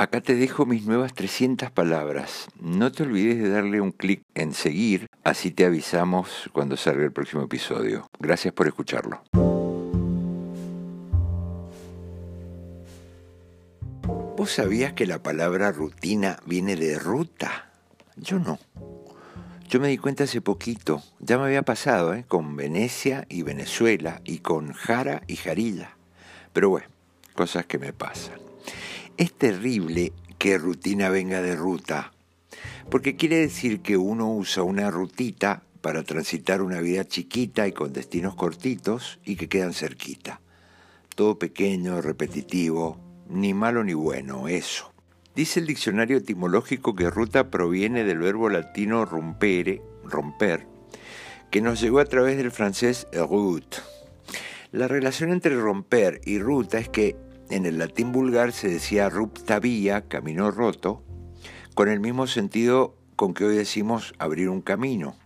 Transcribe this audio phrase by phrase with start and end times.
[0.00, 2.48] Acá te dejo mis nuevas 300 palabras.
[2.58, 7.12] No te olvides de darle un clic en seguir, así te avisamos cuando salga el
[7.12, 8.08] próximo episodio.
[8.18, 9.22] Gracias por escucharlo.
[14.38, 17.70] ¿Vos sabías que la palabra rutina viene de ruta?
[18.16, 18.58] Yo no.
[19.68, 22.24] Yo me di cuenta hace poquito, ya me había pasado, ¿eh?
[22.26, 25.98] con Venecia y Venezuela, y con Jara y Jarilla.
[26.54, 26.86] Pero bueno,
[27.34, 28.49] cosas que me pasan.
[29.20, 32.10] Es terrible que rutina venga de ruta,
[32.90, 37.92] porque quiere decir que uno usa una rutita para transitar una vida chiquita y con
[37.92, 40.40] destinos cortitos y que quedan cerquita.
[41.14, 44.90] Todo pequeño, repetitivo, ni malo ni bueno, eso.
[45.36, 50.66] Dice el diccionario etimológico que ruta proviene del verbo latino rompere, romper,
[51.50, 53.76] que nos llegó a través del francés route.
[54.72, 57.16] La relación entre romper y ruta es que
[57.50, 61.02] en el latín vulgar se decía rupta vía, camino roto,
[61.74, 65.16] con el mismo sentido con que hoy decimos abrir un camino.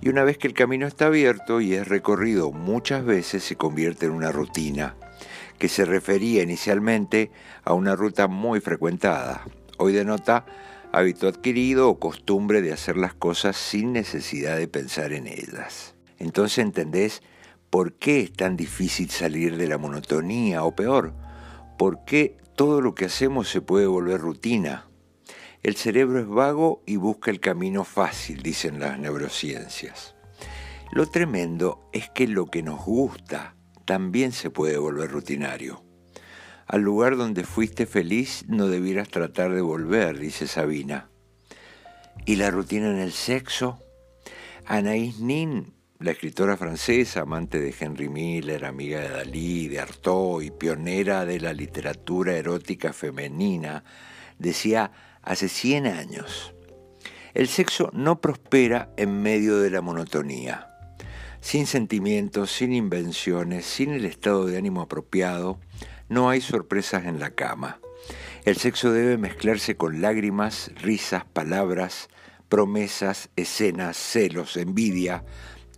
[0.00, 4.06] Y una vez que el camino está abierto y es recorrido muchas veces, se convierte
[4.06, 4.96] en una rutina,
[5.58, 7.30] que se refería inicialmente
[7.64, 9.44] a una ruta muy frecuentada.
[9.78, 10.44] Hoy denota
[10.90, 15.94] hábito adquirido o costumbre de hacer las cosas sin necesidad de pensar en ellas.
[16.18, 17.22] Entonces entendés
[17.70, 21.14] por qué es tan difícil salir de la monotonía o peor,
[21.82, 24.86] por qué todo lo que hacemos se puede volver rutina.
[25.64, 30.14] El cerebro es vago y busca el camino fácil, dicen las neurociencias.
[30.92, 35.82] Lo tremendo es que lo que nos gusta también se puede volver rutinario.
[36.68, 41.10] Al lugar donde fuiste feliz no debieras tratar de volver, dice Sabina.
[42.26, 43.80] ¿Y la rutina en el sexo?
[44.66, 50.50] Anaïs Nin la escritora francesa, amante de Henry Miller, amiga de Dalí, de Artaud y
[50.50, 53.84] pionera de la literatura erótica femenina,
[54.38, 54.90] decía
[55.22, 56.54] hace 100 años,
[57.34, 60.68] el sexo no prospera en medio de la monotonía.
[61.40, 65.60] Sin sentimientos, sin invenciones, sin el estado de ánimo apropiado,
[66.08, 67.78] no hay sorpresas en la cama.
[68.44, 72.08] El sexo debe mezclarse con lágrimas, risas, palabras,
[72.48, 75.24] promesas, escenas, celos, envidia,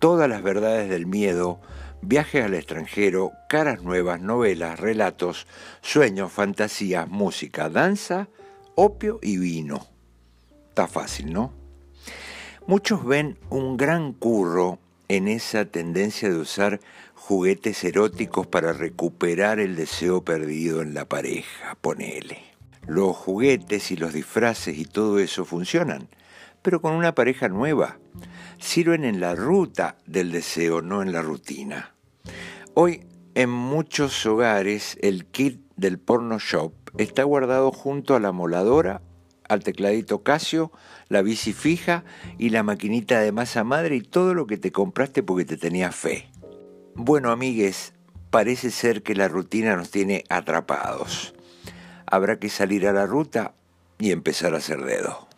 [0.00, 1.60] todas las verdades del miedo,
[2.02, 5.46] viajes al extranjero, caras nuevas, novelas, relatos,
[5.82, 8.28] sueños, fantasías, música, danza,
[8.74, 9.86] opio y vino.
[10.70, 11.52] Está fácil, ¿no?
[12.66, 14.78] Muchos ven un gran curro
[15.08, 16.80] en esa tendencia de usar
[17.14, 22.38] juguetes eróticos para recuperar el deseo perdido en la pareja, ponele.
[22.86, 26.08] Los juguetes y los disfraces y todo eso funcionan,
[26.62, 27.98] pero con una pareja nueva
[28.58, 31.94] sirven en la ruta del deseo, no en la rutina.
[32.74, 33.04] Hoy
[33.34, 39.02] en muchos hogares el kit del porno shop está guardado junto a la moladora,
[39.48, 40.70] al tecladito Casio,
[41.08, 42.04] la bici fija
[42.38, 45.90] y la maquinita de masa madre y todo lo que te compraste porque te tenía
[45.90, 46.30] fe.
[46.94, 47.94] Bueno, amigues,
[48.30, 51.34] parece ser que la rutina nos tiene atrapados.
[52.06, 53.54] Habrá que salir a la ruta
[53.98, 55.29] y empezar a hacer dedo.